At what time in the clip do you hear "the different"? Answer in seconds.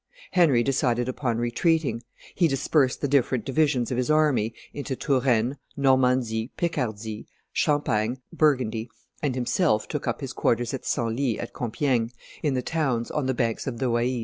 3.01-3.45